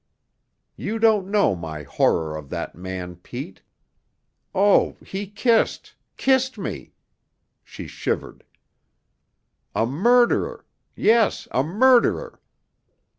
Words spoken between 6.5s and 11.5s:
me!" She shivered. "A murderer! Yes,